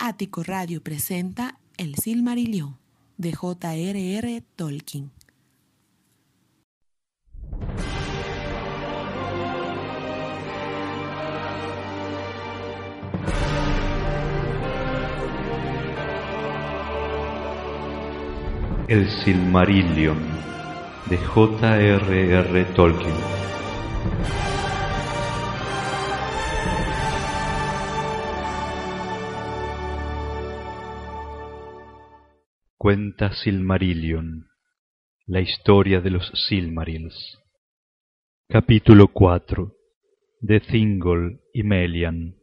[0.00, 2.76] Ático Radio presenta El Silmarillion
[3.16, 4.42] de J.R.R.
[4.54, 5.10] Tolkien.
[18.86, 20.18] El Silmarillion
[21.10, 22.64] de J.R.R.
[22.76, 23.37] Tolkien.
[32.80, 34.46] Cuenta Silmarillion,
[35.26, 37.40] la historia de los Silmarils.
[38.48, 39.72] Capítulo 4
[40.42, 42.36] de Thingol y Melian.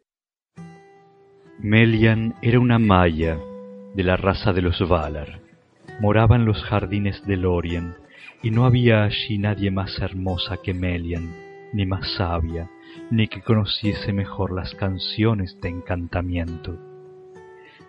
[1.60, 3.40] Melian era una maya
[3.94, 5.40] de la raza de los Valar.
[6.02, 7.96] Moraba en los jardines de Lorien,
[8.44, 11.34] y no había allí nadie más hermosa que Melian,
[11.72, 12.70] ni más sabia,
[13.10, 16.78] ni que conociese mejor las canciones de encantamiento.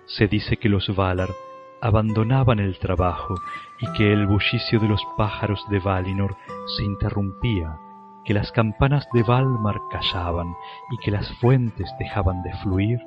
[0.06, 1.30] Se dice que los Valar
[1.80, 3.34] abandonaban el trabajo
[3.80, 6.36] y que el bullicio de los pájaros de Valinor
[6.76, 7.78] se interrumpía,
[8.24, 10.54] que las campanas de Valmar callaban
[10.90, 12.98] y que las fuentes dejaban de fluir,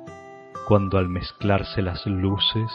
[0.66, 2.70] cuando al mezclarse las luces,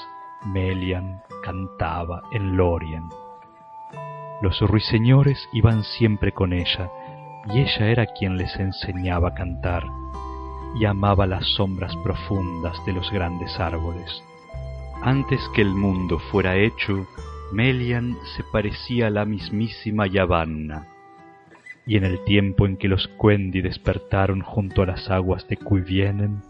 [0.46, 3.10] Melian cantaba en Lorien.
[4.42, 6.90] Los ruiseñores iban siempre con ella,
[7.48, 9.86] y ella era quien les enseñaba a cantar,
[10.76, 14.24] y amaba las sombras profundas de los grandes árboles.
[15.02, 17.08] Antes que el mundo fuera hecho,
[17.52, 20.88] Melian se parecía a la mismísima Yavanna.
[21.86, 26.42] Y en el tiempo en que los Quendi despertaron junto a las aguas de Cuivienen,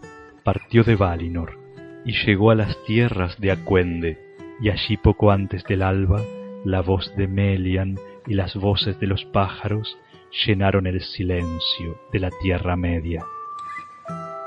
[0.42, 1.58] partió de Valinor
[2.04, 4.18] y llegó a las tierras de Acuende,
[4.60, 6.22] y allí poco antes del alba,
[6.64, 9.98] la voz de Melian y las voces de los pájaros
[10.46, 13.24] llenaron el silencio de la Tierra Media.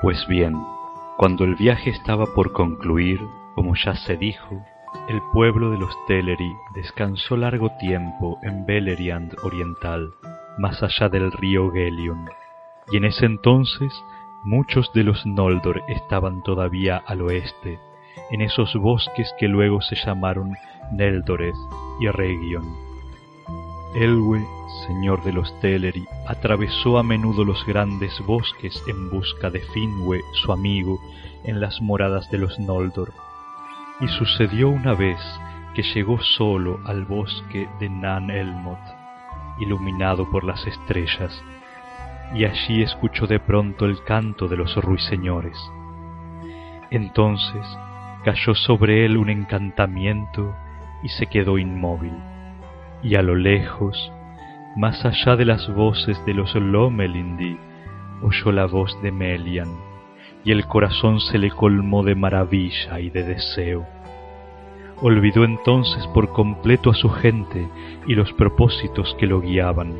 [0.02, 0.54] Pues bien,
[1.16, 3.20] cuando el viaje estaba por concluir,
[3.54, 4.64] como ya se dijo,
[5.08, 10.12] el pueblo de los Teleri descansó largo tiempo en Beleriand oriental,
[10.58, 12.28] más allá del río Gelion,
[12.90, 13.92] y en ese entonces
[14.44, 17.78] muchos de los Noldor estaban todavía al oeste,
[18.30, 20.54] en esos bosques que luego se llamaron
[20.92, 21.56] Neldoreth
[22.00, 22.64] y Region.
[23.94, 24.46] Elwe,
[24.86, 30.52] señor de los Teleri, atravesó a menudo los grandes bosques en busca de Finwe, su
[30.52, 31.00] amigo,
[31.44, 33.12] en las moradas de los Noldor
[34.00, 35.18] y sucedió una vez
[35.74, 38.78] que llegó solo al bosque de Nan Elmoth,
[39.60, 41.42] iluminado por las estrellas,
[42.34, 45.58] y allí escuchó de pronto el canto de los ruiseñores.
[46.90, 47.66] Entonces
[48.24, 50.54] cayó sobre él un encantamiento
[51.02, 52.14] y se quedó inmóvil,
[53.02, 54.12] y a lo lejos,
[54.76, 57.58] más allá de las voces de los Lomelindi,
[58.22, 59.89] oyó la voz de Melian,
[60.44, 63.86] y el corazón se le colmó de maravilla y de deseo.
[65.02, 67.68] Olvidó entonces por completo a su gente
[68.06, 69.94] y los propósitos que lo guiaban,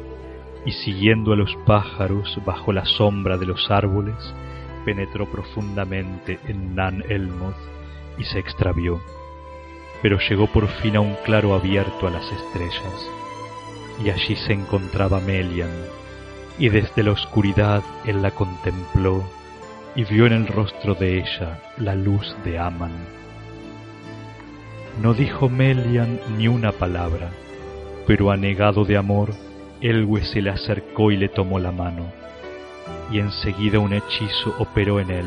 [0.66, 4.34] y siguiendo a los pájaros bajo la sombra de los árboles,
[4.84, 7.56] penetró profundamente en Nan Elmoth
[8.18, 9.00] y se extravió,
[10.02, 13.10] pero llegó por fin a un claro abierto a las estrellas,
[14.04, 15.70] y allí se encontraba Melian,
[16.58, 19.24] y desde la oscuridad él la contempló
[19.96, 22.92] y vio en el rostro de ella la luz de Aman.
[25.02, 27.30] No dijo Melian ni una palabra,
[28.06, 29.30] pero anegado de amor,
[29.80, 32.06] Elwe se le acercó y le tomó la mano,
[33.10, 35.26] y enseguida un hechizo operó en él,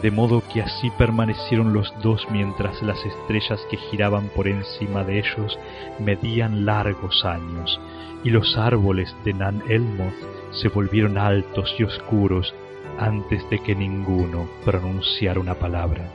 [0.00, 5.18] de modo que así permanecieron los dos mientras las estrellas que giraban por encima de
[5.18, 5.58] ellos
[5.98, 7.80] medían largos años,
[8.22, 10.14] y los árboles de Nan Elmoth
[10.52, 12.54] se volvieron altos y oscuros
[12.98, 16.08] antes de que ninguno pronunciara una palabra.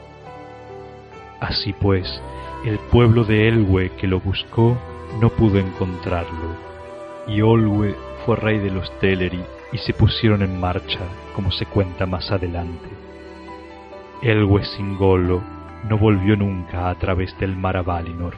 [1.40, 2.20] Así pues,
[2.64, 4.76] el pueblo de Elwe que lo buscó
[5.20, 6.56] no pudo encontrarlo,
[7.26, 7.94] y Olwe
[8.24, 9.42] fue rey de los Teleri
[9.72, 11.00] y se pusieron en marcha,
[11.34, 12.88] como se cuenta más adelante.
[14.22, 15.42] Elwe Singolo
[15.88, 18.34] no volvió nunca a través del mar a Valinor,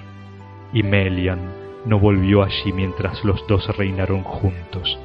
[0.72, 1.40] y Melian
[1.86, 4.98] no volvió allí mientras los dos reinaron juntos,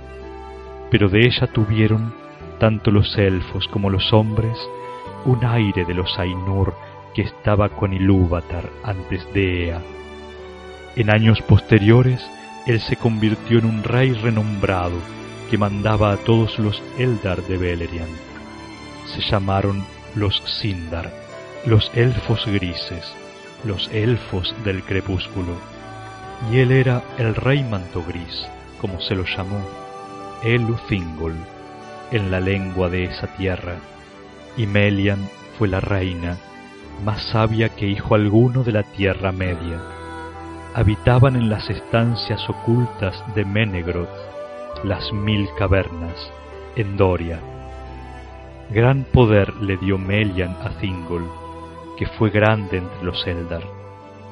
[0.90, 2.14] pero de ella tuvieron
[2.64, 4.58] tanto los elfos como los hombres,
[5.26, 6.74] un aire de los Ainur
[7.14, 9.82] que estaba con Ilúvatar antes de Ea.
[10.96, 12.26] En años posteriores,
[12.66, 14.96] él se convirtió en un rey renombrado
[15.52, 18.16] que mandaba a todos los Eldar de Beleriand.
[19.08, 19.84] Se llamaron
[20.16, 21.12] los Sindar,
[21.66, 23.14] los elfos grises,
[23.66, 25.58] los elfos del crepúsculo.
[26.50, 28.48] Y él era el rey manto gris,
[28.80, 29.60] como se lo llamó,
[30.44, 31.36] Elu Thingol
[32.14, 33.76] en la lengua de esa tierra,
[34.56, 35.28] y Melian
[35.58, 36.38] fue la reina,
[37.04, 39.82] más sabia que hijo alguno de la Tierra Media.
[40.76, 44.10] Habitaban en las estancias ocultas de Menegroth,
[44.84, 46.32] las mil cavernas,
[46.76, 47.40] en Doria.
[48.70, 51.28] Gran poder le dio Melian a Thingol,
[51.98, 53.64] que fue grande entre los Eldar,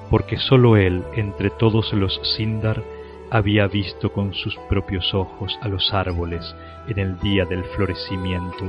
[0.10, 2.84] porque sólo él, entre todos los Sindar,
[3.32, 6.54] había visto con sus propios ojos a los árboles
[6.88, 8.66] en el día del florecimiento,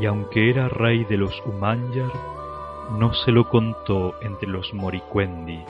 [0.00, 2.10] y aunque era rey de los Umanyar,
[2.98, 5.62] no se lo contó entre los Moriquendi,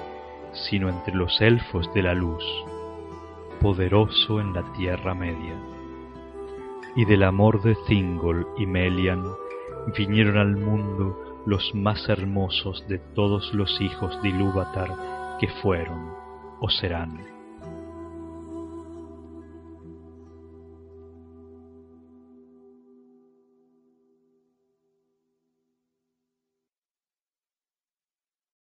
[0.53, 2.45] sino entre los elfos de la luz,
[3.61, 5.61] poderoso en la Tierra Media.
[6.95, 9.25] Y del amor de Thingol y Melian
[9.99, 16.13] vinieron al mundo los más hermosos de todos los hijos de Ilúvatar que fueron
[16.61, 17.34] o serán.